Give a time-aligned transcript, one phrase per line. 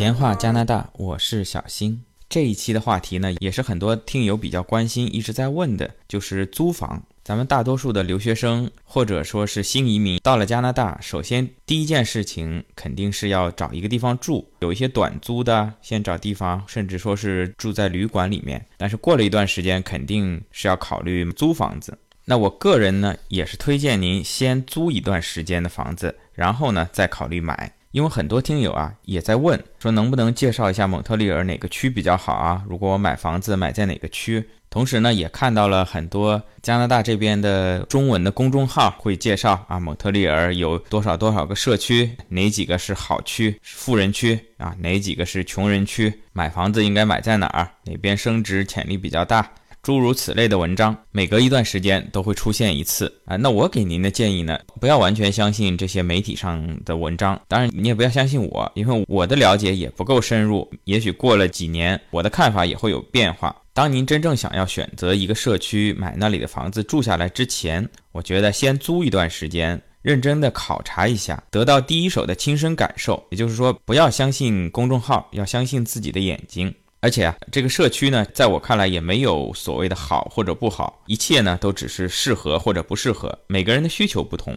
[0.00, 2.02] 闲话加拿大，我是小新。
[2.26, 7.02] 这一期的话题呢，也是很多听友比较关心，一直在问的，就是租房。
[7.22, 18.64] 咱们大多数的留学生或者说是新移民到了加拿大，首先第一件事情肯定是要找一个地方住，有一些短租的，先找地方，甚至说是住在旅馆里面。
[18.78, 21.98] 但是过了一段时间，肯定是要考虑租房子。
[22.24, 27.74] 那我个人呢，也是推荐您先租一段时间的房子，然后呢再考虑买。
[27.92, 32.62] 因为很多听友啊也在问，说能不能介绍一下蒙特利尔哪个区比较好啊？
[32.68, 34.48] 如果我买房子买在哪个区？
[34.68, 44.72] 同时呢，也看到了很多加拿大这边的中文的公众号会介绍啊，蒙特利尔有多少多少个社区，哪几个是好区、富人区啊？
[44.78, 46.22] 哪几个是穷人区？
[46.32, 47.68] 买房子应该买在哪儿？
[47.84, 49.50] 哪边升值潜力比较大？
[49.82, 53.36] 诸如此类的文章，每隔一段时间都会出现一次啊。
[53.36, 60.70] 那我给您的建议呢，不要完全相信这些媒体上的文章，当然你也不要相信我，因为我的了解也不够深入。
[60.84, 63.56] 也许过了几年，我的看法也会有变化。
[63.72, 73.24] 当您真正想要选择一个社区买那里的房子住下来之前，我觉得先租一段时间，认真的考察一下，得到第一手的亲身感受。
[73.30, 76.74] 也就是说，不要相信公众号，要相信自己的眼睛。
[77.02, 84.54] 而且啊，这个社区呢，在我看来也没有所谓的好或者不好，一切呢都只是适合或者不适合，每个人的需求不同，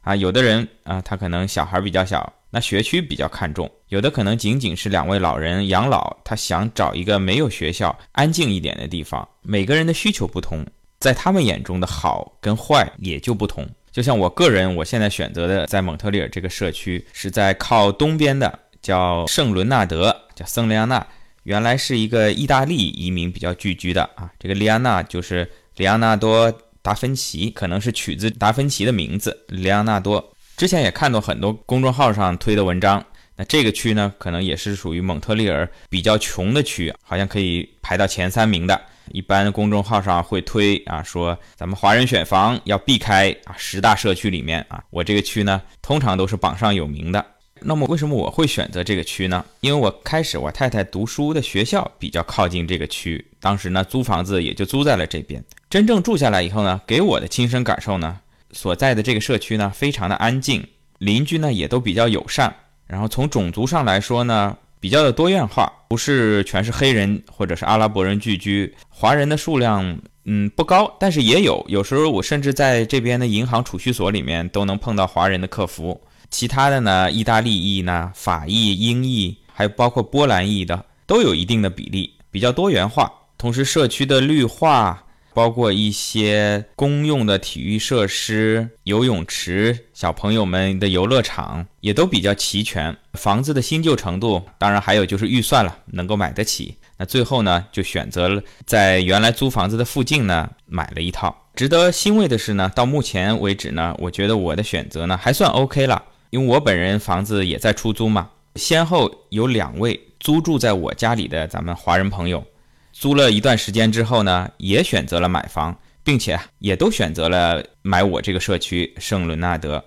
[0.00, 9.28] 啊，有的人啊，他可能小孩比较小，那学区比较看重；有的可能仅仅是两位老人养老，他想找一个没有学校、安静一点的地方。
[9.42, 10.64] 每个人的需求不同，
[10.98, 13.68] 在他们眼中的好跟坏也就不同。
[13.90, 21.06] 就像我个人，我现在选择的在蒙特利尔这个社区，是在靠东边的，叫圣伦纳德，叫圣利亚纳。
[21.44, 29.44] 原来是一个意大利移民比较聚居的啊，这个利安娜就是里昂纳多·达芬奇，可能是取自达芬奇的名字。
[29.48, 33.04] 里昂纳多之前也看到很多公众号上推的文章，
[33.36, 38.80] 那这个区呢，可能也是属于蒙特利尔比较穷的区，好像可以排到前三名的。
[39.10, 47.24] 一般公众号上会推啊，说咱们华人选房要避开啊十大社区里面啊，我这个区呢，通常都是榜上有名的。
[47.64, 49.44] 那么为什么我会选择这个区呢？
[49.60, 55.42] 因为我开始我太太读书的学校比较靠近这个区，当时呢租房子也就租在了这边。
[55.70, 58.18] 真正住下来以后呢，给我的亲身感受呢，
[58.52, 60.66] 所在的这个社区呢非常的安静，
[60.98, 62.54] 邻居呢也都比较友善。
[62.86, 71.64] 然后从种族上来说呢，比较的多样化，不是全是黑人或者是阿拉伯人聚居，华人的数量嗯不高，但是也有。
[71.68, 76.00] 有时候我甚至在这边的银行储蓄所里面都能碰到华人的客服。
[76.32, 83.12] 其他的呢，意大利裔呢，法裔、英裔，还有包括波兰裔的，都有一定的比例，比较多元化。
[83.36, 85.04] 同时，社区的绿化，
[85.34, 92.96] 包括一些公用的体育设施、游泳池、小朋友们的游乐场，也都比较齐全。
[93.12, 96.76] 房子的新旧程度，当然还有就是预算了，能够买得起。
[96.96, 101.36] 那最后呢，就选择了在原来租房子的附近呢，买了一套。
[101.54, 106.02] 值得欣慰的是呢，到目前为止呢，我觉得我的选择呢，还算 OK 了。
[106.32, 112.42] 因为我本人房子也在出租嘛，先后有两位租住在我家里的咱们华人朋友，
[112.90, 119.84] 租了一段时间之后呢，也选择了买房，并且也都选择了买我这个社区圣伦纳德。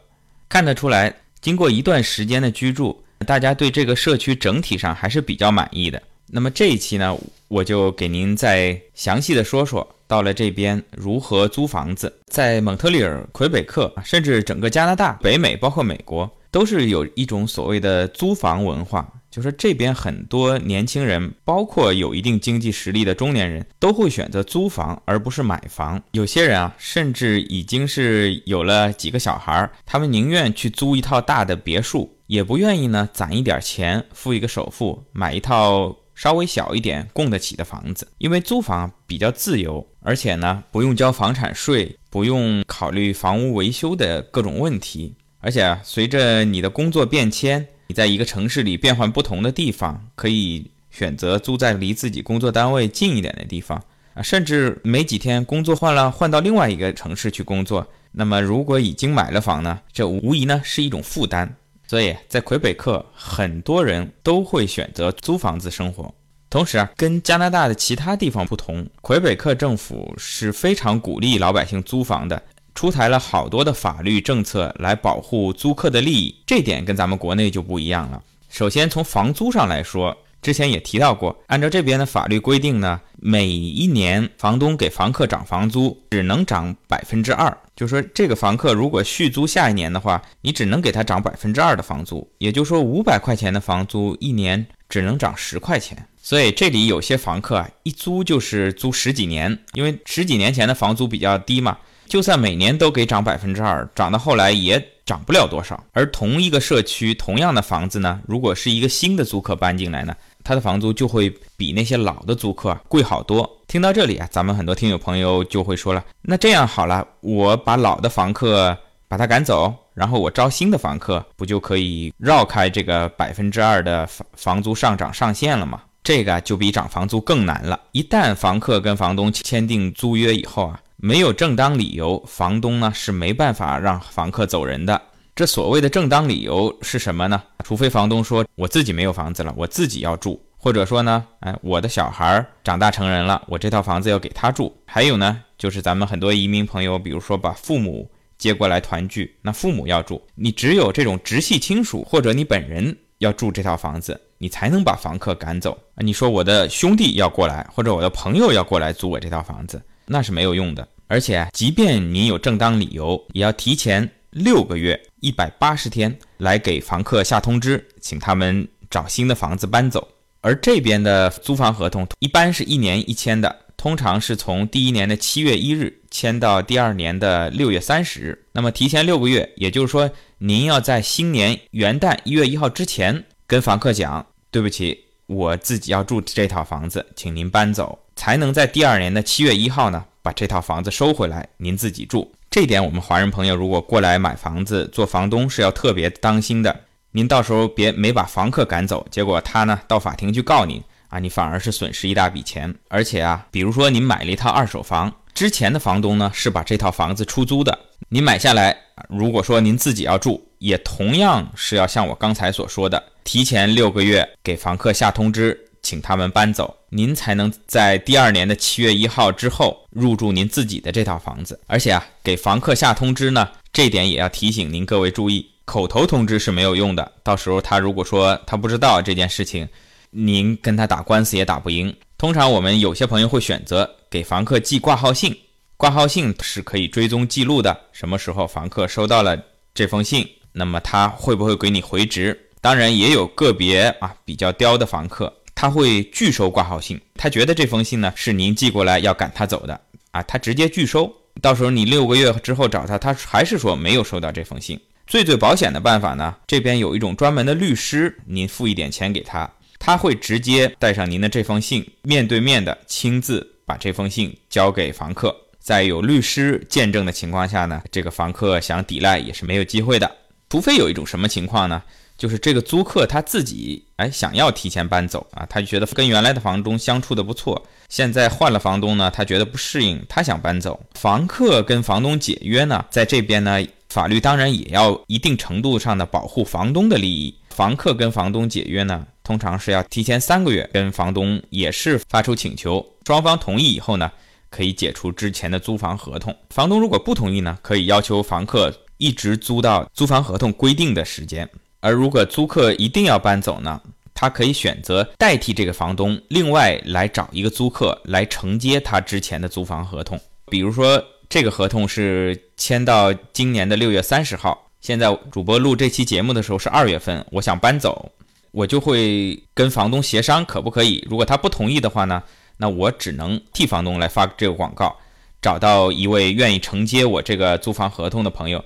[0.48, 1.12] 看得出来，
[1.42, 6.00] 经过一段时间的居住，大家对这个社区整体上还是比较满意的。
[6.28, 7.16] 那么这一期呢，
[7.48, 12.12] 我就给您再详细的说说，到了这边如何租房子。
[12.28, 26.02] 在蒙特利尔、魁北克，甚至整个加拿大、北美，包括美国，都是有一种所谓的租房文化，就是这边很多年轻人，包括有一定经济实力的中年人，都会选择租房而不是买房。
[26.12, 35.96] 有些人啊，甚至已经是有了几个小孩，他们宁愿去租一套大的别墅，也不愿意呢攒一点钱付一个首付买一套。
[36.16, 53.84] 稍微小一点供得起的房子，因为租房比较自由，而且呢不用交房产税，不用考虑房屋维修的各种问题，而且随着你的工作变迁，你在一个城市里变换不同的地方，可以选择租在离自己工作单位近一点的地方
[54.14, 57.86] 啊，甚至没几天工作换了，换到另外一个城市去工作。
[58.14, 61.58] 那么如果已经买了房呢，这无疑呢是一种负担。
[61.88, 66.14] 所以在魁北克，很多人都会选择租房子生活。
[66.50, 72.42] 同时啊，跟加拿大的其他地方不同，魁北克政府是非常鼓励老百姓租房的，
[72.74, 76.36] 出台了好多的法律政策来保护租客的利益。
[76.46, 78.24] 这点跟咱们国内就不一样了。
[78.50, 95.98] 首先从房租上来说，之前也提到过，按照这边的法律规定呢，每一年房东给房客涨房租只能涨百分之二，就说这个房客如果续租下一年的话，你只能给他涨百分之二的房租，也就是说五百块钱的房租一年只能涨十块钱。
[96.22, 101.76] 所以这里有些房客啊，一租就是租十几年，因为十几年前的房租比较低嘛，
[102.08, 104.92] 就算每年都给涨百分之二，涨到后来也。
[105.06, 110.16] 涨不了多少，而同一个社区同样的房子呢，如果是一个新的租客搬进来呢，
[110.46, 113.50] 他的房租就会比那些老的租客贵好多。
[113.68, 118.78] 听到这里啊，咱们很多听友朋友就会说了，那这样好了，我把老的房客
[119.10, 125.82] 把他赶走，然后我招新的房客，不就可以绕开这个百分之二的房房租上涨上限了吗？
[126.04, 127.78] 这个就比涨房租更难了。
[127.92, 130.80] 一旦房客跟房东签订租约以后啊。
[130.98, 135.00] 没有正当理由，房东呢是没办法让房客走人的。
[135.36, 137.44] 这所谓的正当理由是什么呢？
[137.66, 144.74] 除非房东说我自己没有房子了，我自己要住，或者说呢，哎，我的小孩长大成人了，我这套房子要给他住。
[144.86, 155.78] 还有呢，就是咱们很多移民朋友，比如说把父母接过来团聚，那父母要住，你只有这种直系亲属或者你本人要住这套房子，你才能把房客赶走。
[155.98, 159.82] 你说我的兄弟要过来，或者我的朋友要过来租我这套房子。
[160.06, 170.06] 那是没有用的，而且即便你有正当理由，也要提前六个月一百八十天来给房客下通知，请他们找新的房子搬走。
[170.42, 178.46] 而这边的租房合同一般是一年一签的，通常是从第一年的七月一日签到第二年的六月三十日。
[178.52, 187.98] 那么提前六个月，也就是说，您要在新年元旦一月一号之前跟房客讲，对不起，我自己要住这套房子，请您搬走。
[188.18, 192.34] 才能在第二年的七月一号呢，把这套房子收回来，您自己住。
[192.56, 196.74] 这点我们华人朋友如果过来买房子做房东是要特别当心的。
[197.12, 202.74] 您到时候别没把房客赶走，结果他呢到法庭去告您啊，你反而是损失一大笔钱。
[202.88, 208.74] 而且啊，比如说您买了一套二手房，之前的房东呢是把这套房子出租的，您买下来，
[209.10, 215.65] 如果说您自己要住，也同样是要像我刚才所说的，提前六个月给房客下通知。
[215.86, 221.60] 请他们搬走，您才能在第二年的七月一号之后入住您自己的这套房子。
[221.68, 227.12] 而且啊，给房客下通知呢，这点也要提醒您各位注意，口头通知是没有用的。
[227.22, 229.70] 到时候他如果说他不知道这件事情，
[230.10, 231.96] 您跟他打官司也打不赢。
[232.18, 235.38] 通常我们有些朋友会选择给房客寄挂号信，
[235.78, 239.38] 挂号信是可以追踪记录的，什么时候房客收到了
[239.76, 242.36] 这封信，那么他会不会给你回执？
[242.60, 245.32] 当然也有个别啊比较刁的房客。
[245.56, 249.80] 他会拒收挂号信，他觉得这封信呢是您寄过来要赶他走的
[250.12, 251.12] 啊，他直接拒收。
[251.42, 254.80] 到时候你六个月之后找他，他还是说没有收到这封信。
[255.08, 259.50] 最最保险的办法呢，这边有一种专门的律师，您付一点钱给他，
[259.80, 270.10] 他会直接带上您的这封信，面对面的亲自把这封信交给房客，在有律师见证的情况下呢，这个房客想抵赖也是没有机会的，
[270.50, 271.84] 除非有一种什么情况呢？
[272.18, 280.80] 就是这个租客他自己哎想要提前搬走啊，他就觉得跟原来的房东相处的不错，现在换了房东呢，他觉得不适应，他想搬走。
[280.94, 287.38] 房客跟房东解约呢，在这边呢，法律当然也要一定程度上的保护房东的利益。
[287.50, 294.12] 房客跟房东解约呢，通常是要提前三个月跟房东也是发出请求，双方同意以后呢，
[294.50, 296.36] 可以解除之前的租房合同。
[296.50, 301.50] 房东如果不同意呢，可以要求房客一直租到租房合同规定的时间。
[301.86, 303.80] 而如果租客一定要搬走呢，
[304.12, 310.20] 他可以选择代替这个房东，另外来找一个租客来承接他之前的租房合同。
[310.48, 311.00] 比如说，
[311.30, 318.12] 这个合同是签到今年的六月三十号，现在主播录这期节目的时候是二月份，我想搬走，
[318.50, 321.06] 我就会跟房东协商可不可以。
[321.08, 322.24] 如果他不同意的话呢，
[322.58, 324.98] 那我只能替房东来发这个广告，
[325.40, 328.66] 找到一位愿意承接我这个租房合同的朋友，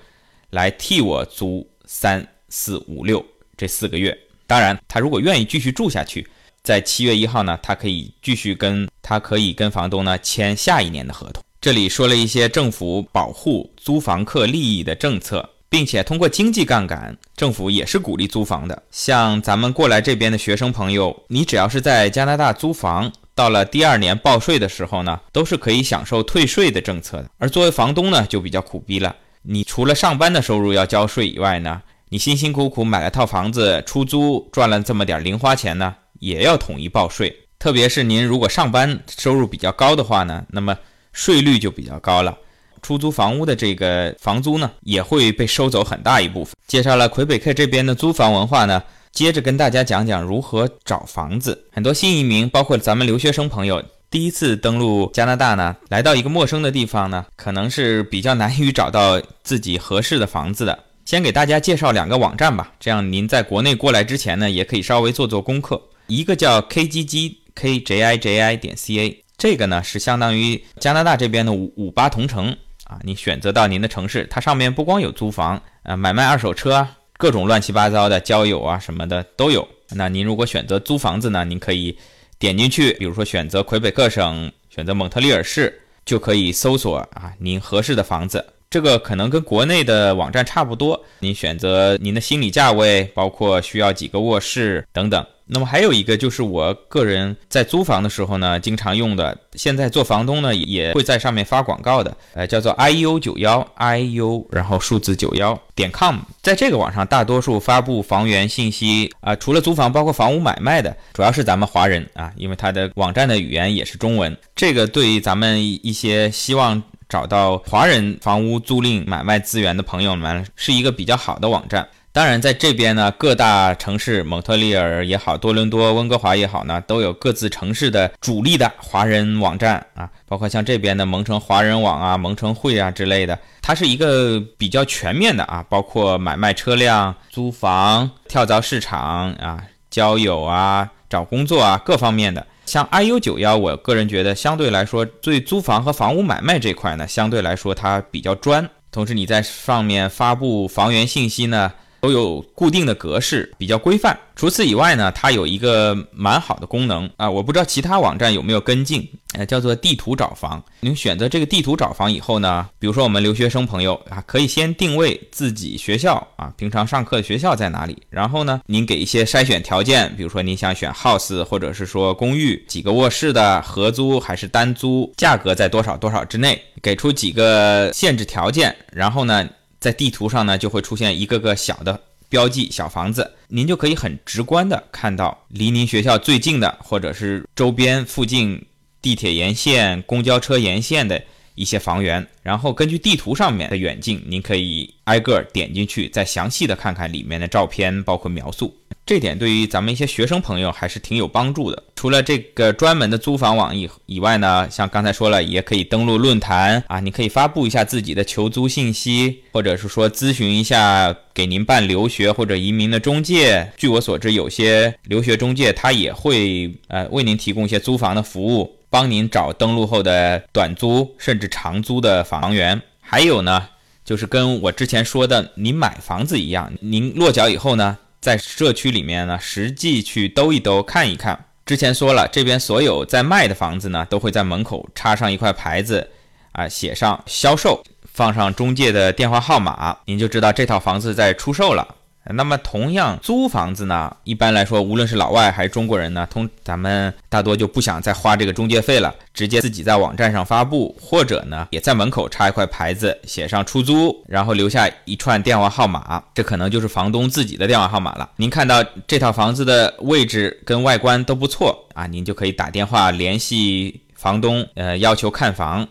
[0.52, 2.26] 来替我租三。
[2.50, 3.24] 四五六
[3.56, 6.27] 这四个月，当然，他如果愿意继续住下去，
[6.63, 11.44] 在七月一号呢，他可以继续跟他可以跟房东呢签下一年的合同。
[11.62, 18.82] 这里说了一些政府保护租房客利益的政策，并且通过经济杠杆，政府也是鼓励租房的。
[18.91, 27.29] 像咱们过来这边的学生朋友，你只要是在加拿大租房，到了第二年报税的时候呢，都是可以享受退税的政策的。
[27.38, 31.82] 而作为房东呢，就比较苦逼了，你除了上班的收入要交税以外呢。
[32.12, 37.32] 你辛辛苦苦买了套房子出租，赚了这么点零花钱呢，也要统一报税。
[37.60, 40.75] 特别是您如果上班收入比较高的话呢，那么
[41.13, 42.36] 税率就比较高了。
[42.82, 46.56] 出租房屋的这个房租呢，也会被收走很大一部分。
[46.66, 51.66] 介绍了魁北克这边的租房文化呢，接着跟大家讲讲如何找房子。
[51.72, 60.80] 很多新移民，包括咱们留学生朋友，第一次登陆加拿大呢，来到一个陌生的地方呢，可能是比较难于找到自己合适的房子的。
[61.10, 65.82] 先给大家介绍两个网站吧，这样您在国内过来之前呢，也可以稍微做做功课。
[66.06, 73.00] 一个叫 KGG KJIJI 点 CA，这个呢是相当于加拿大这边的五五八同城啊。
[73.01, 79.68] 你选择到您的城市，它上面不光有租房啊，买卖二手车啊，各种乱七八糟的交友啊什么的都有。
[79.96, 81.98] 那您如果选择租房子呢，您可以
[82.38, 88.46] 点进去，比如说选择魁北克省，选择蒙特利尔市，就可以搜索啊您合适的房子。
[88.70, 95.26] 这个可能跟国内的网站差不多，您选择您的心理价位，包括需要几个卧室等等。
[95.48, 116.80] 那么还有一个就是我个人在租房的时候呢，经常用的，现在做房东呢也会在上面发广告的，呃，叫做 i u 九幺 i u，然后数字九幺点 com，在这个网上大多数发布房源信息啊，除了租房，包括房屋买卖的，主要是咱们华人啊，因为它的网站的语言也是中文，这个对于咱们一些希望。
[117.10, 121.89] 找到华人房屋租赁买卖资源的朋友们，是一个比较好的网站。
[122.12, 142.46] 当然，在这边呢，各大城市，蒙特利尔也好，多伦多、温哥华也好呢，都有各自城市的主力的华人网站啊，包括像这边的蒙城华人网啊、蒙城汇啊之类的，它是一个比较全面的啊，包括买卖车辆、租房、跳蚤市场啊、交友啊、找工作啊各方面的。
[142.70, 148.70] 像 IU 九幺，我个人觉得相对来说，对租房和房屋买卖这块呢，相对来说它比较专。
[148.92, 151.74] 同时你在上面发布房源信息呢。
[152.01, 154.18] 都有固定的格式，比较规范。
[154.36, 160.63] 除此以外呢，它有一个蛮好的功能啊，我不知道其他网站有没有跟进，呃，叫做地图找房。
[160.79, 179.50] 您选择这个地图找房以后呢，比如说我们留学生朋友啊，可以先定位自己学校啊，平常上课的学校在哪里，然后呢，您给一些筛选条件，比如说您想选 house 或者是说公寓，几个卧室的合租还是单租，价格在多少多少之内，给出几个限制条件，然后呢。
[179.80, 188.64] 在地图上呢，就会出现一个个小的标记小房子，您就可以很直观的看到离您学校最近的，或者是周边附近
[189.02, 191.22] 地铁沿线、公交车沿线的
[191.56, 192.26] 一些房源。
[192.44, 198.76] 然后根据地图上面的远近，您可以挨个点进去，再详细的看看里面的照片，包括描述。
[199.10, 201.82] 这点对于咱们一些学生朋友还是挺有帮助的。
[201.96, 213.72] 除了这个专门的租房网以以外呢，像刚才说了，也可以登录论坛啊，你可以发布一下自己的求租信息，或者是说咨询一下给您办留学或者移民的中介。
[213.75, 222.80] 据我所知，有些留学中介他也会呃为您提供一些租房的服务，帮您找登录后的短租甚至长租的房源。
[223.01, 223.70] 还有呢，
[224.06, 227.98] 就是跟我之前说的，您买房子一样，您落脚以后呢。
[228.22, 231.46] 在社区里面呢，实际去兜一兜，看一看。
[231.66, 236.10] 之前说了，这边所有在卖的房子呢，都会在门口插上一块牌子，
[236.52, 241.96] 啊，写上销售，放上中介的电话号码，您就知道这套房子在出售了。
[242.34, 258.30] 那么，同样租房子呢，一般来说，无论是老外还是中国人呢，通咱们大多就不想再花这个中介费了，直接自己在网站上发布，或者呢，也在门口插一块牌子，写上出租，然后留下一串电话号码，这可能就是房东自己的电话号码了。
[258.36, 265.88] 您看到这套房子的位置跟外观都不错啊，您就可以打电话联系房东，呃，要求看房。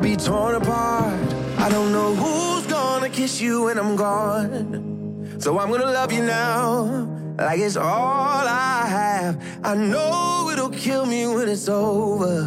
[0.00, 1.12] Be torn apart.
[1.58, 5.38] I don't know who's gonna kiss you when I'm gone.
[5.38, 7.06] So I'm gonna love you now,
[7.38, 9.36] like it's all I have.
[9.62, 12.46] I know it'll kill me when it's over.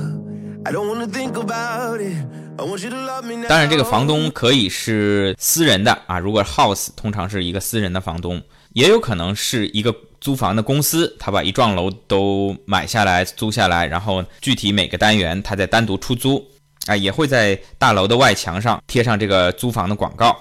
[0.65, 2.17] I don't wanna think about it.
[2.55, 6.19] 当然，这个房东可以是私人的啊。
[6.19, 8.39] 如果 house 通常是一个私人的房东，
[8.74, 16.45] 也有可能是一个租房的公司，他把一幢楼都买下来租下来，然后具体每个单元他再单独出租。
[16.85, 20.37] 啊，也会在大楼的外墙上贴上这个租房的广告。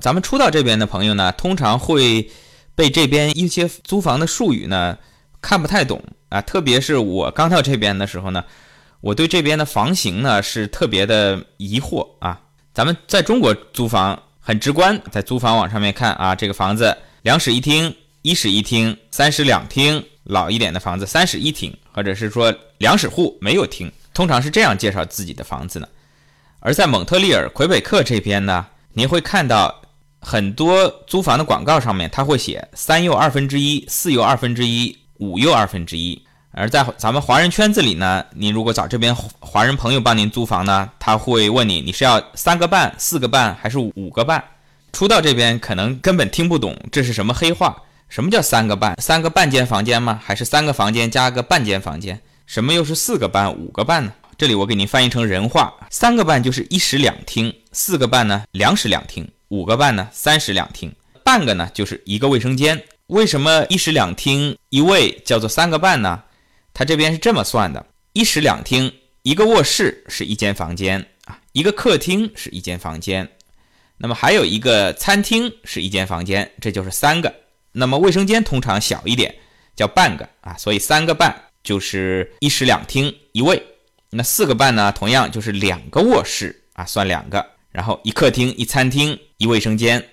[0.00, 2.30] 咱们初到这边的朋友呢，通常会
[2.74, 4.96] 被这边一些租房的术语呢
[5.42, 6.40] 看不太懂啊。
[6.40, 8.44] 特别是我刚到这边的时候呢，
[9.00, 12.40] 我对这边的房型呢是特别的疑惑啊。
[12.72, 23.90] 咱们在中国租房很直观，在租房网上面看啊，这个房子两室一厅、一室一厅、三室两厅，老一点的房子三室一厅，或者是说两室户没有厅。
[24.12, 25.88] 通常是这样介绍自己的房子呢，
[26.58, 29.82] 而在蒙特利尔、魁北克这边呢，您会看到
[30.20, 44.42] 很多租房的广告上面，它会写三又二分之一、四又二分之一、五又二分之一而在咱们华人圈子里呢，您如果找这边华人朋友帮您租房呢，他会问你，你是要三个半、四个半还是五个半？
[44.92, 49.00] 初到这边可能根本听不懂这是什么黑话，什么叫三个半？
[49.00, 50.20] 三个半间房间吗？
[50.20, 52.20] 还是三个房间加个半间房间？
[52.50, 54.12] 什么又是四个半、五个半呢？
[54.36, 60.92] 这里我给您翻译成人话：三个半就是一室两厅，四个半呢两室两厅，五个半呢三室两厅，
[61.22, 62.82] 半个呢就是一个卫生间。
[63.06, 66.24] 为什么一室两厅一卫叫做三个半呢？
[66.74, 68.92] 他这边是这么算的：一室两厅，
[69.22, 73.30] 一个卧室是一间房间啊，一个客厅是一间房间，
[73.96, 77.32] 那么还有一个餐厅是一间房间，这就是三个。
[77.70, 79.32] 那么卫生间通常小一点，
[79.76, 83.62] 叫半个啊，所以三个半就是一室两厅一卫。
[84.10, 90.04] 那四个半呢，同样就是两个卧室啊，算两个，然后一客厅一餐厅一卫生间。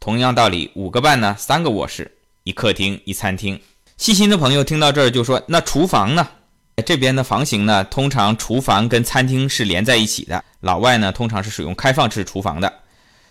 [0.00, 2.10] 同样道理，五个半呢，三个卧室
[2.44, 3.60] 一客厅一餐厅。
[3.98, 6.28] 细心的朋友听到这儿就说：“那厨房呢？
[6.86, 10.42] 这边的房型呢，通常厨房跟餐厅是连在一起的。
[10.60, 12.72] 老外呢，通常是使用开放式厨房的，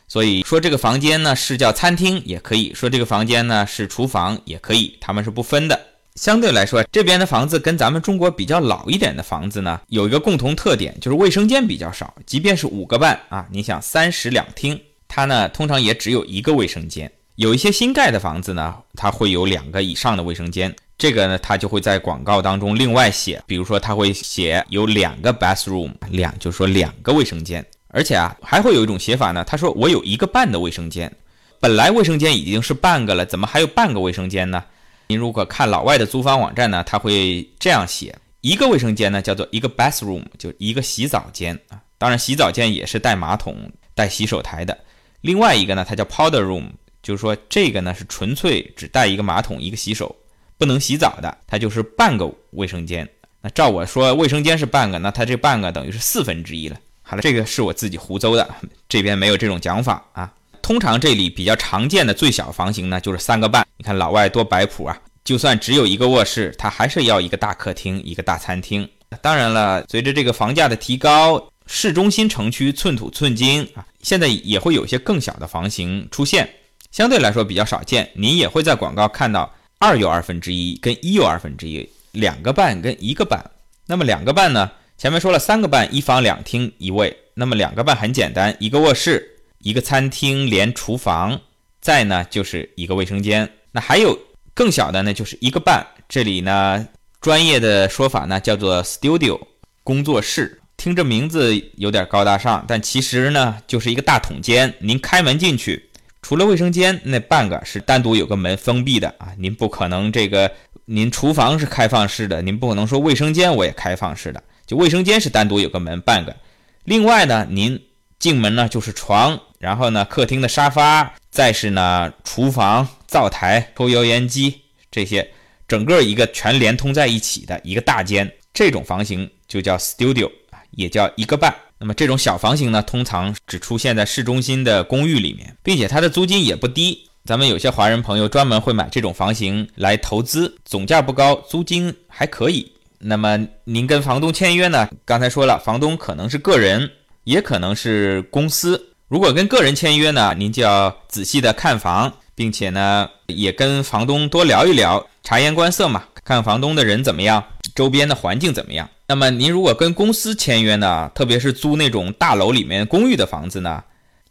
[0.07, 5.87] 所以说这个房间呢是叫餐厅也可以说这个房间呢是厨房也可以，他们是不分的。
[6.15, 12.13] 相对来说，这边的房子跟咱们中国比较老一点的房子呢，有一个共同特点，就是卫生间比较少。
[12.25, 31.11] 即便是五个半啊，你想三室两厅，它呢通常也只有一个卫生间。”有一些新盖的房子呢，它会有两个以上的卫生间，这个呢，它就会在广告当中另外写，比如说它会写有两个 bathroom，两就是说两个卫生间，而且啊，还会有一种写法呢，他说我有一个半的卫生间，
[31.59, 34.63] 本来卫生间已经是半个了，怎么还有半个卫生间呢？
[35.11, 44.77] 您如果看老外的租房网站呢，他会这样写，一个卫生间呢叫做一个 bathroom，就一个洗澡间啊，当然洗澡间也是带马桶、带洗手台的，
[45.19, 46.63] 另外一个呢，它叫 powder room。
[47.03, 50.15] 就是说，这个呢是纯粹只带一个马桶、一个洗手，
[50.59, 53.09] 不能洗澡的，它就是半个卫生间。
[53.41, 56.77] 那照我说，卫生间是半个，那它这半个等于是四分之一了。
[57.01, 58.47] 好了，这个是我自己胡诌的，
[58.87, 60.31] 这边没有这种讲法啊。
[60.71, 63.67] 通常这里比较常见的最小房型呢，就是三个半。
[63.75, 68.87] 你看老外多摆谱啊，就算只有一个卧室，他还是要一个大客厅、一个大餐厅。
[69.21, 76.49] 当然了，随着这个房价的提高，市中心城区寸土寸金啊，现在也会有些更小的房型出现。
[76.89, 83.43] 相对来说比较少见，您也会在广告看到二又二分之一跟一又二分之一，两个半跟一个半。
[83.87, 84.71] 那么两个半呢？
[84.97, 87.17] 前面说了三个半，一房两厅一卫。
[87.33, 89.30] 那么两个半很简单，一个卧室，
[89.63, 91.39] 一个餐厅连厨房，
[91.79, 93.49] 再呢就是一个卫生间。
[93.71, 94.17] 那还有
[94.53, 95.85] 更小的呢，就是一个半。
[96.09, 96.87] 这里呢
[97.19, 99.39] 专业的说法呢叫做 studio
[99.83, 104.73] 工作室，听这名字有点高大上，但其实呢就是一个大桶间。
[104.79, 105.89] 您开门进去。
[106.23, 110.51] 除了卫生间那半个是单独有个门封闭的啊，您不可能这个
[110.85, 116.35] 您厨房是开放式的，您不可能说卫生间我也开放式的，就卫生间是单独有个门半个。
[116.83, 117.81] 另外呢，您
[118.19, 125.29] 进门呢就是床，然后呢客厅的沙发，再是呢厨房、灶台、抽油烟机这些，
[125.67, 130.27] 整个一个全连通在一起的一个大间，这种房型就叫 studio，
[130.71, 131.55] 也叫一个半。
[131.77, 137.07] 那么这种小房型呢，通常只出现在市中心的公寓里面，并且它的租金也不低。
[137.23, 142.71] 咱们有些华人朋友专门会买这种房型来投资，总价不高，租金还可以。
[142.97, 144.89] 那么您跟房东签约呢？
[145.05, 146.89] 刚才说了，房东可能是个人，
[147.25, 148.87] 也可能是公司。
[149.11, 157.43] 如果跟个人签约呢，您就要仔细的看房，并且呢，也跟房东多聊一聊，察言观色嘛，看房东的人怎么样，
[157.75, 158.89] 周边的环境怎么样。
[159.07, 163.83] 那么您如果跟公司签约呢，特别是租那种大楼里面公寓的房子呢，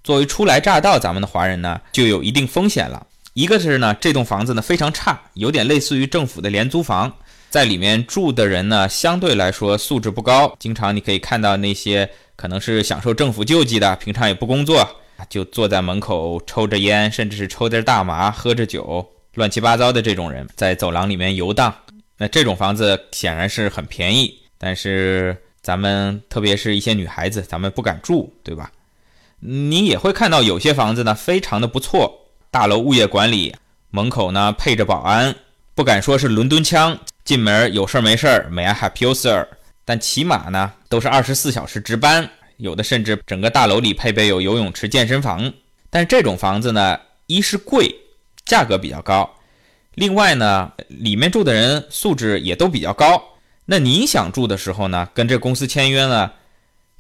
[0.03, 3.07] 作为初来乍到，咱们的华人呢就有一定风险了。
[3.35, 7.15] 一个是呢，这栋房子呢非常差，有点类似于政府的廉租房，
[7.51, 14.89] 在里面住的人呢相对来说素质不高，经常你可以看到那些可能是享受政府救济的，平常也不工作，
[15.29, 21.75] 就坐在门口抽着烟，甚至是抽点大麻，喝着酒，乱七八糟的这种人在走廊里面游荡。
[22.17, 24.33] 那这种房子显然是很便宜。
[24.57, 28.71] 但是咱们特别是一些女孩子，咱们不敢住，对吧？
[29.41, 33.57] 你也会看到有些房子呢，非常的不错，大楼物业管理，
[33.91, 35.35] 门口呢配着保安，
[35.75, 36.99] 不敢说是伦敦枪，
[37.31, 39.47] 进门有事儿没事儿，May I help you, sir？
[39.85, 45.53] 但起码呢都是二十四小时值班，有的甚至整个大楼里配备有游泳池、健身房。
[45.91, 47.95] 但这种房子呢，一是贵，
[48.45, 49.33] 价格比较高，
[49.95, 53.23] 另外呢，里面住的人素质也都比较高。
[53.65, 56.33] 那您想住的时候呢，跟这公司签约呢，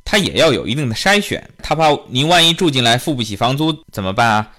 [0.05, 4.53] 他也要有一定的筛选，他怕您万一住进来付不起房租怎么办啊？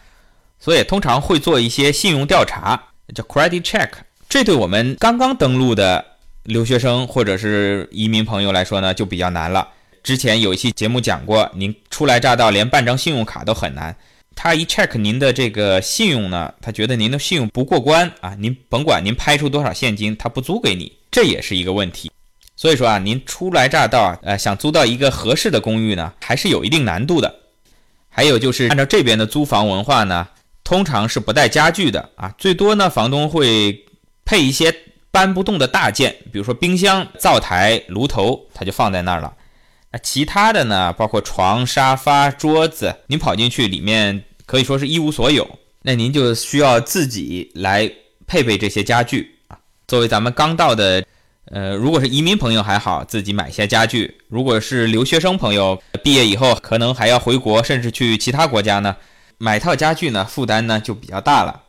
[0.59, 3.89] 所以通常会做一些信用调查，叫 credit check。
[4.31, 6.05] 这对我们刚刚登陆的
[6.43, 9.67] 留学生或者是移民朋友来说呢，就比较难了。
[10.03, 13.93] 之前有一期节目讲过，您初来乍到，连办张信用卡都很难。
[14.33, 22.09] 他一 check 您的这个信用呢，他觉得您的信用不过关啊，您甭管您拍出多少现金，他不租给你，这也是一个问题。
[22.55, 27.35] 所以说啊，您初来乍到，呃，想租到一个合适的公寓呢，还是有一定难度的。
[28.07, 30.25] 还有就是按照这边的租房文化呢，
[30.63, 33.83] 通常是不带家具的啊，最多呢，房东会
[34.25, 34.73] 配一些
[35.11, 39.33] 搬不动的大件，比如说冰箱、灶台、炉头，它就放在那儿了。
[39.91, 45.59] 那其他的呢，包括床、沙发、桌子，您跑进去里面可以说是一无所有。
[45.81, 47.91] 那您就需要自己来
[48.27, 49.57] 配备这些家具啊。
[49.87, 51.03] 作为咱们刚到的，
[51.45, 58.95] 呃，如果是移民朋友还好，自己买些家具；如果是留学生朋友，毕业以后可能还要回国，甚至去其他国家呢，
[59.39, 61.63] 买套家具呢，负担呢就比较大了。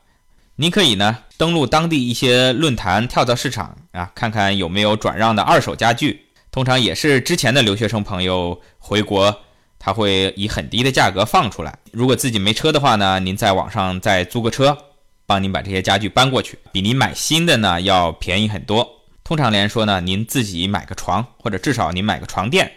[0.56, 6.26] 您可以呢登录当地一些论坛、跳蚤市场啊，看看有没有转让的二手家具。
[6.50, 9.34] 通常也是之前的留学生朋友回国，
[9.78, 11.78] 他会以很低的价格放出来。
[11.90, 14.76] 如果自己没车的话呢，您在网上再租个车，
[15.24, 18.86] 帮您把这些家具搬过去，比您买新的呢要便宜很多。
[19.24, 22.70] 通常来说呢，您自己买个床，或者至少您买个床垫，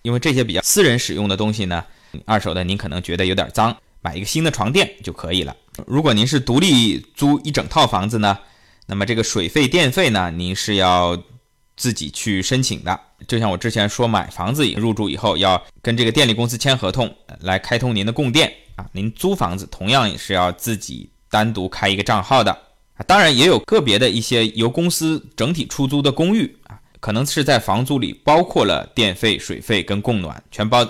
[0.00, 1.84] 因为这些比较私人使用的东西呢，
[2.24, 5.54] 二手的您可能觉得有点脏，买一个新的床垫就可以了。
[5.86, 8.38] 如果您是独立租一整套房子呢，
[8.86, 11.22] 那么这个水费电费呢，您是要
[11.76, 13.00] 自己去申请的。
[13.26, 18.86] 就像我之前说，买房子入住以后要跟这个电力公司签合同，来开通您的供电啊。
[18.92, 22.50] 您租房子同样也是要自己单独开一个账号的
[22.96, 23.04] 啊。
[23.06, 30.88] 当然也有个别的一些由公司整体出租的公寓啊，可能是在房租里包括了电费、水费跟供暖全包，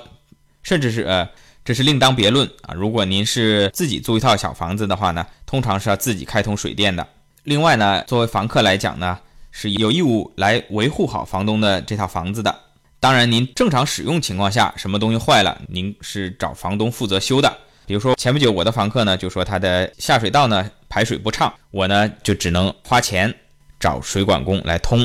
[0.63, 1.29] 甚至是呃，
[1.69, 2.73] 这是另当别论啊。
[2.73, 7.07] 如果您是自己租一套小房子的话呢，通常是要自己开通水电的。
[7.43, 9.19] 另外呢，作为房客来讲呢。
[9.51, 12.55] 是有义务来维护好房东的这套房子的。
[13.01, 17.53] 当然，您正常使用情况下，什么东西坏了，您是找房东负责修的。
[17.85, 23.35] 比如说，前不久我的房客呢就说他的下水道呢排水不畅，我呢就只能花钱
[23.81, 25.05] 找水管工来通。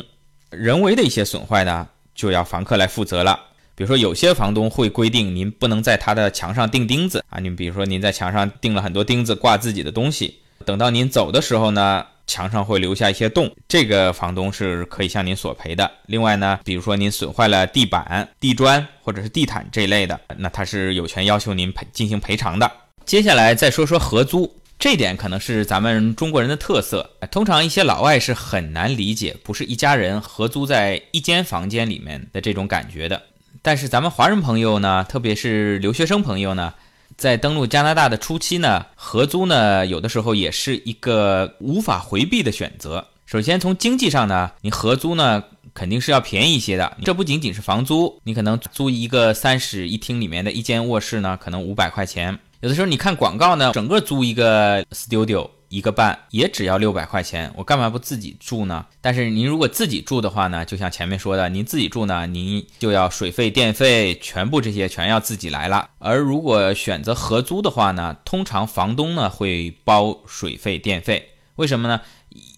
[0.52, 3.39] 人为的一些损坏呢，就要房客来负责了。
[3.76, 12.06] 比如说，有些房东会规定您不能在他的墙上钉钉子啊，你比如说您在墙上钉了很多钉子挂自己的东西，等到您走的时候呢。
[12.26, 15.92] 墙上会留下一些洞，这个房东是可以向您索赔的。
[16.06, 22.72] 另外呢，比如说您损坏了地板、地砖或者是地毯这一类的，那他是有权要求您赔进行赔偿的。
[23.04, 27.08] 接下来再说说合租，这点可能是咱们中国人的特色。
[27.30, 33.22] 通常一些老外是很难理解，不是一家人合租在一间房间里面的这种感觉的。
[33.65, 36.73] 但是咱们华人朋友呢，特别是留学生朋友呢。
[37.15, 43.08] 在登陆加拿大的初期呢，合租呢有的时候也是一个无法回避的选择。
[43.26, 45.41] 首先从经济上呢，你合租呢
[45.73, 46.97] 肯定是要便宜一些的。
[47.06, 52.38] 这不仅仅是房租，你可能租一个三室一厅里面的一间卧室呢，可能五百块钱。
[52.60, 55.49] 有的时候你看广告呢，整个租一个 studio。
[55.74, 58.86] 一个半也只要六百块钱，我干嘛不自己住呢？
[59.02, 65.90] 但是您如果自己住的话呢，就像前面说的，您自己住呢，您就要水费、电费全部这些全要自己来了。
[65.98, 71.30] 而如果选择合租的话呢，通常房东呢会包水费、电费。
[71.56, 72.00] 为什么呢？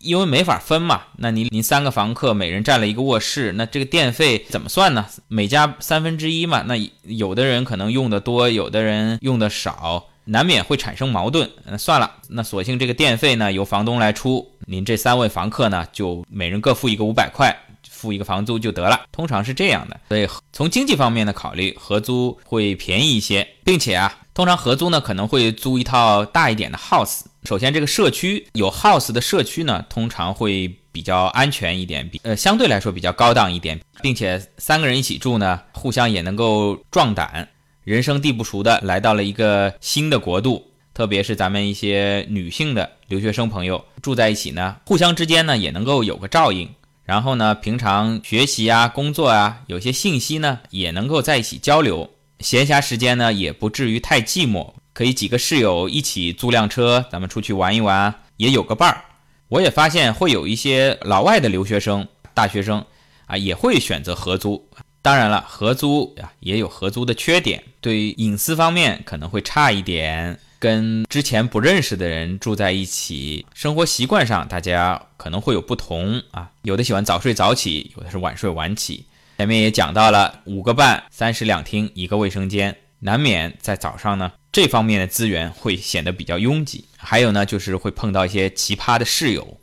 [0.01, 1.03] 因为没法分嘛。
[1.17, 5.05] 那您您三个房客每人占了一个卧室，那这个电费怎么算呢？
[5.29, 6.63] 每家三分之一嘛。
[6.63, 10.07] 那有的人可能用的多，有的人用的少。
[10.25, 17.55] 难免会产生矛盾，那算了，那索性这个电费呢由房东来出，您这三位房客呢就每人各付一个五百块，
[17.89, 19.99] 付一个房租就得了，通常是这样的。
[20.09, 27.21] 所以从经济方面的考虑，合租会便宜一些，并且啊，通常合租呢可能会租一套大一点的 house。
[27.43, 37.47] 首先，这个社区有 house 的社区呢，通常会比较安全一点，比呃相对来说比较高档一点，并且三个人一起住呢，互相也能够壮胆。
[37.85, 46.67] 人生地不熟的来到了一个新的国度，特别是咱们一些女性的留学生朋友住在一起呢，互相之间呢也能够有个照应。
[47.03, 52.09] 然后呢，平常学习啊、工作啊，有些信息呢也能够在一起交流。
[52.39, 59.05] 闲暇时间呢也不至于太寂寞，可以几个室友一起租辆车，咱们出去玩一玩，也有个伴儿。
[59.47, 62.83] 我也发现会有一些老外的留学生、大学生
[63.27, 64.67] 啊，也会选择合租。
[65.05, 70.39] 当然了，合租呀也有合租的缺点，对于隐私方面可能会差一点。
[70.57, 76.49] 跟之前不认识的人住在一起，生活习惯上大家可能会有不同啊。
[76.63, 79.05] 有的喜欢早睡早起，有的是晚睡晚起。
[79.37, 86.85] 前面也讲到了，五个半，三室两厅，一个卫生间，难免在早上呢这方面的资源会显得比较拥挤。
[86.97, 89.59] 还有呢，就是会碰到一些奇葩的室友，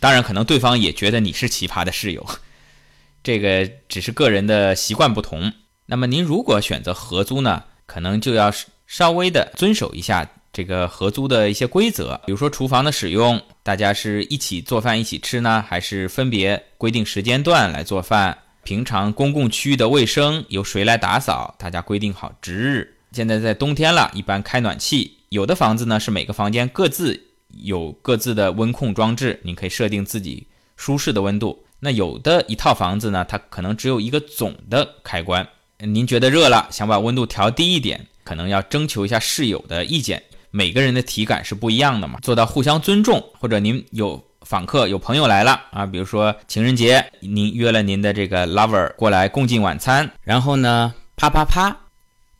[0.00, 2.26] 当然可能对方也觉得你是奇葩的室友。
[3.22, 5.52] 这个只是个人的习惯不同。
[5.86, 8.52] 那么您如果选择合租呢，可能就要
[8.86, 18.38] 稍微的遵守一下这个合租的一些规则，比如说厨房的使用，大家是一起做饭一起吃呢，还是分别规定时间段来做饭？
[18.64, 21.54] 平常公共区域的卫生由谁来打扫？
[21.58, 22.96] 大家规定好值日。
[23.10, 25.18] 现在在冬天了，一般开暖气。
[25.30, 31.64] 有的房子呢是每个房间各自有各自的温控装置，你可以设定自己舒适的温度。
[31.84, 35.44] 那有的一套房子呢，它可能只有一个总的开关。
[35.78, 40.22] 您觉得热了，想把温度调低一点，可能要征求一下室友的意见。
[40.52, 43.20] 每个人的体感是不一样的嘛，做到互相尊重。
[43.36, 51.76] 或者您有访客、有朋友来了啊，比如说情人节，您约了您的这个 lover 过来共进晚餐，然后呢，啪啪啪，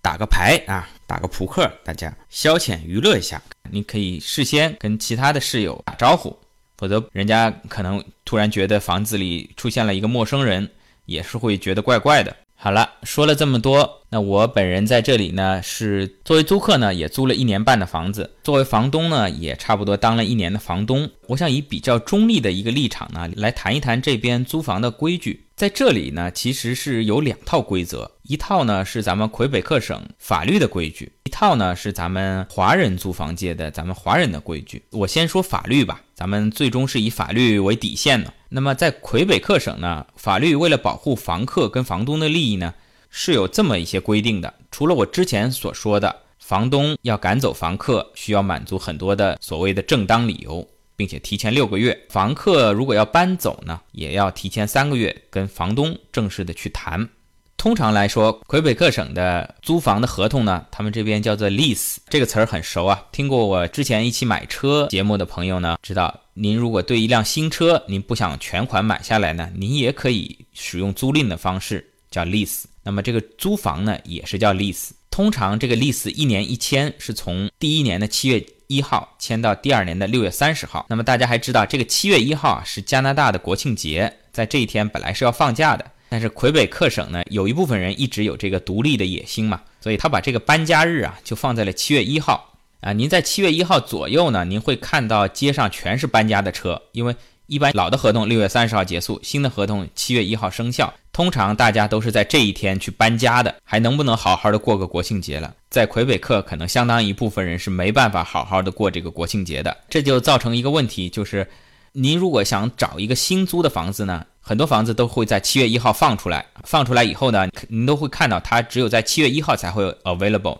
[0.00, 3.42] 打个牌啊，打个扑克，大家消遣娱乐一下。
[3.72, 6.38] 你可以事先跟其他的室友打招呼，
[6.82, 10.68] 否则人家可能突然觉得房子里出现了一个陌生人，
[11.06, 12.34] 也是会觉得怪怪的。
[12.56, 21.08] 好了，说了这么多，那我本人在这里呢，是作为租客呢，也租了一年半的房子；作为房东呢，也差不多当了一年的房东。
[21.28, 25.44] 我想以比较中立的一个立场呢，来谈一谈这边租房的规矩。
[25.62, 34.82] 在这里呢，其实是有两套规则，一套呢是咱们魁北克省法律的规矩，一套呢是咱们华人租房界的咱们华人的规矩。
[34.90, 38.34] 我先说法律吧，咱们最终是以法律为底线的。
[38.48, 42.74] 那么在魁北克省呢，法律为了保护房客跟房东的利益呢，
[43.08, 44.52] 是有这么一些规定的。
[44.72, 50.68] 除了我之前所说的，房东要赶走房客，需要满足很多的所谓的正当理由。
[50.96, 57.08] 并且提前六个月，房客如果要搬走呢，也要提前三个月跟房东正式的去谈。
[57.56, 63.04] 通常来说，魁北克省的租房的合同呢，他们这边叫做 lease，这个词儿很熟啊。
[63.12, 72.64] 听过我之前一起买车节目的朋友呢，知道您如果对一辆新车您不想全款买下来呢，您也可以使用租赁的方式叫 lease。
[72.82, 74.90] 那么这个租房呢，也是叫 lease。
[75.08, 78.44] 通常这个 lease 一年一签，是从第一年的七月。
[78.74, 92.92] 一号签到第二年的六月三十号，那么大家还知道这个七月一号啊是加拿大的国庆节，在这一天本来是要放假的，但是魁北克省呢有一部分人一直有这个独立的野心嘛，所以他把这个搬家日啊就放在了七月一号啊。
[92.92, 97.14] 您在七月一号左右呢，您会看到街上全是搬家的车，因为。
[97.46, 100.92] 一般老的合同六月三十号结束，新的合同七月一号生效。
[101.12, 105.54] 通常大家都是在这一天去搬家的，还能不能好好的过个国庆节了？
[105.68, 109.76] 在魁北克，可能相当一部分人是没办法好好的过这个国庆节的。
[109.90, 111.46] 这就造成一个问题，就是
[111.92, 120.58] 您如果想找一个新租的房子呢，很多房子都会在七月一号放出来，放出来以后呢，您都会看到它只有在七月一号才会 available。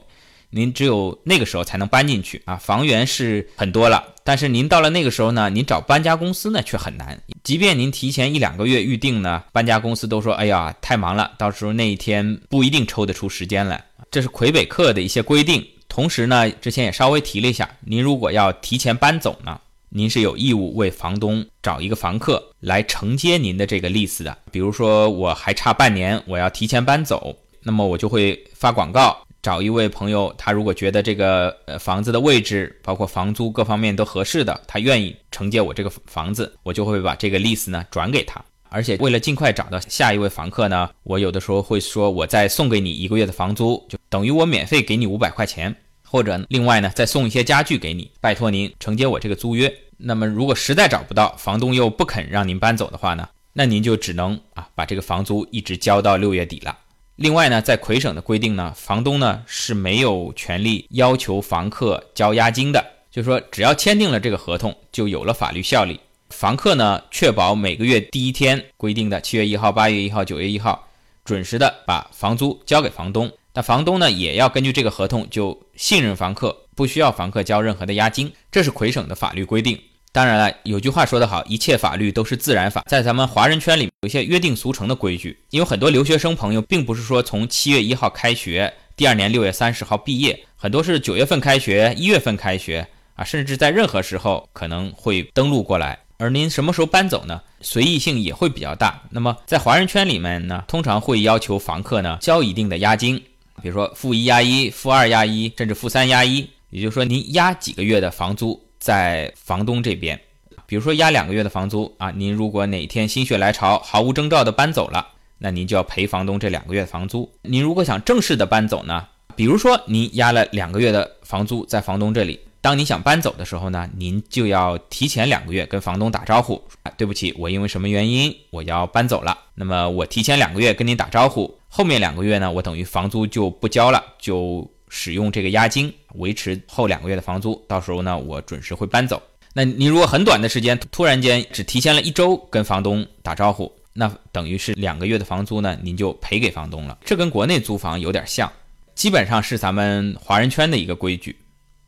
[0.51, 7.21] 您只有那个时候才能搬进去啊，房源是很多了，但是您到了那个时候呢，您找搬家公司呢却很难。
[7.43, 15.67] 即便您提前一两个月预定呢，搬家公司都说：“哎呀，太忙了，到时候那一天不一定抽得出时间来。”这是魁北克的一些规定。
[15.89, 24.39] 同时呢，之前也稍微提了一下，您如果要提前搬走呢，您是有义务为房东找一个房客来承接您的这个 lease 的。
[24.51, 29.27] 比如说我还差半年，我要提前搬走，那么我就会发广告。
[29.43, 38.41] 找一位朋友，他如果觉得这个呃房子的位置，包括房租各方面都合适的，他愿意承接我这个房子，我就会把这个 lease 呢转给他。
[38.69, 45.75] 而且为了尽快找到下一位房客呢，我有的时候会说，我再送给你一个月的房租，就等于我免费给你五百块钱，
[46.05, 49.71] 或者另外呢再送一些家具给你，拜托您承接我这个租约。
[49.97, 56.79] 那么如果实在找不到房东又不肯让您搬走的话呢，那您就只能啊把这个房租一直交到六月底了。
[57.17, 66.01] 另外呢，在魁省的规定呢，房东呢是没有权利要求房客交押金的，就是说，只要签订了这个合同，就有了法律效力。
[66.31, 70.89] 房客呢，确保每个月第一天规定的七月一号、八月一号、九月一号，
[71.25, 73.31] 准时的把房租交给房东。
[73.53, 78.33] 那房东呢，也要根据这个合同就信任房客，不需要房客交任何的押金。
[78.51, 79.79] 这是魁省的法律规定。
[80.15, 82.85] 当然了，有句话说得好，一切法律都是自然法。
[82.87, 85.39] 在咱们华人圈里，有一些约定俗成的规矩。
[85.49, 95.99] 因为很多留学生朋友并不是说从七月一号开学，第二年六月三十号毕业，很多是九月份开学，一月份开学啊，甚至在任何时候可能会登陆过来。
[96.19, 97.41] 而您什么时候搬走呢？
[97.63, 99.03] 随意性也会比较大。
[99.09, 103.17] 那么在华人圈里面呢，通常会要求房客呢交一定的押金，
[103.63, 106.47] 比如说付一押一、付二押一，甚至付三押一。
[106.69, 108.62] 也就是说，您押几个月的房租。
[108.83, 110.21] 在房东这边，
[110.67, 115.07] 比如说押两个月的房租啊，您如果哪天心血来潮，毫无征兆的搬走了，
[115.39, 117.33] 那您就要赔房东这两个月的房租。
[117.43, 129.39] 您如果想正式的搬走呢，比如说您押了两个月的房租在房东这里，当你想搬走的时候呢，您就要提前两个月跟房东打招呼啊，对不起，我因为什么原因我要搬走了。
[129.55, 137.61] 那么我提前两个月跟您打招呼，后面两个月呢，我等于房租就不交了，就使用这个押金维持后两个月的房租。
[137.67, 139.21] 到时候呢，我准时会搬走。
[139.55, 146.99] 那你如果很短的时间突然间只提前了一周跟房东打招呼，那等于是两个月的房租呢，您就赔给房东了。
[147.03, 148.53] 这跟国内租房有点像，
[148.95, 151.35] 基本上是咱们华人圈的一个规矩。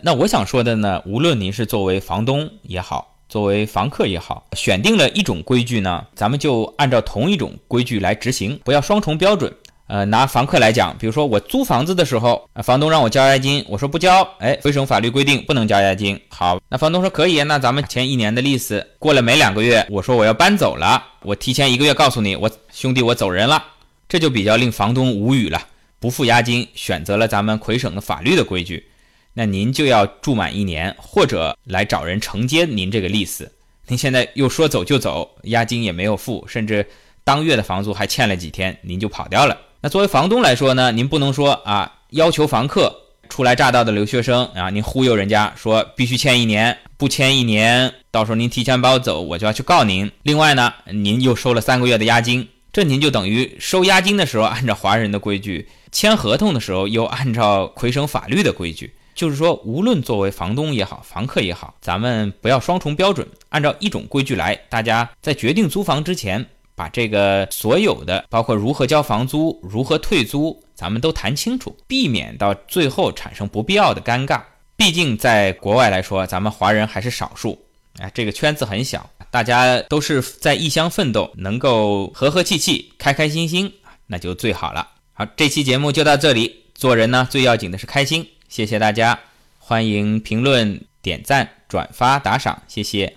[0.00, 9.54] 那我想说的呢，无论您是作为房东也好，作为房客也好，选定了一种规矩呢，咱们就按照同一种规矩来执行，不要双重标准。
[9.86, 16.18] 呃，拿房客来讲，比如说我租房子的时候，房东让我交押金，我说不交，哎，回省法律规定不能交押金。
[16.28, 18.82] 好，那房东说可以，那咱们签一年的利息。
[18.98, 23.62] 过了没两个月，我说我要搬走了，我提前一个月告诉你，我兄弟我走人了，
[24.08, 25.60] 这就比较令房东无语了，
[26.00, 28.88] 不付押金，选择了咱们魁省的法律的规矩。
[29.34, 33.46] 那您就要住满一年，或者来找人承接您这个利息。
[33.88, 36.88] 您现在又说走就走，押金也没有付，甚至
[37.22, 39.54] 当月的房租还欠了几天，您就跑掉了。
[39.84, 50.10] 那作为房东来说呢，您不能说啊，要求房客初来乍到的留学生啊，您忽悠人家说必须签一年，不签一年，到时候您提前把我走，我就要去告您。
[50.22, 58.90] 另外呢，您又收了三个月的押金，这您就等于收押金的时候按照华人的规矩，签合同的时候又按照魁省法律的规矩。
[59.14, 64.58] 就是说，无论作为房东也好，房客也好，咱们不要双重标准，按照一种规矩来。
[64.70, 66.44] 大家在决定租房之前，
[66.74, 74.40] 把这个所有的，包括如何交房租、如何退租，咱们都谈清楚，避免到最后产生不必要的尴尬。
[74.76, 77.58] 毕竟在国外来说，咱们华人还是少数，
[77.98, 83.72] 哎，这个圈子很小，大家都是在异乡奋斗，能够和和气气、开开心心，
[84.06, 84.88] 那就最好了。
[85.12, 86.64] 好，这期节目就到这里。
[86.74, 88.28] 做人呢，最要紧的是开心。
[88.48, 89.16] 谢谢大家，
[89.60, 93.14] 欢迎评论、点赞、转发、打赏，谢谢。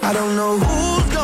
[0.00, 1.23] I don't know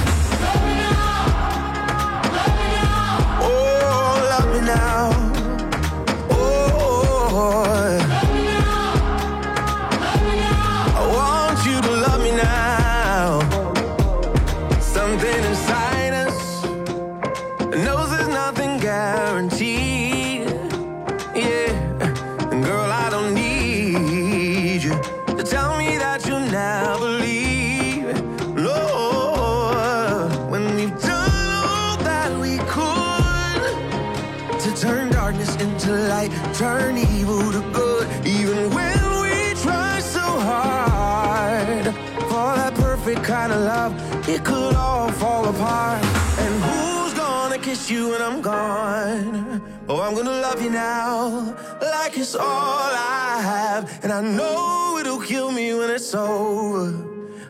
[47.91, 49.61] You when I'm gone?
[49.89, 55.19] Oh, I'm gonna love you now, like it's all I have, and I know it'll
[55.19, 56.87] kill me when it's over.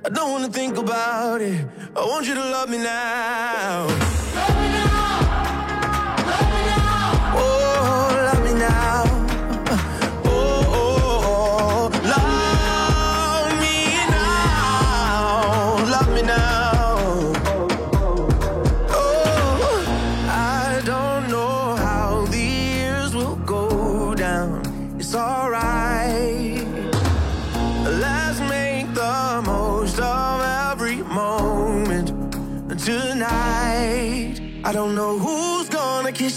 [0.03, 1.63] I don't wanna think about it.
[1.95, 4.10] I want you to love me now.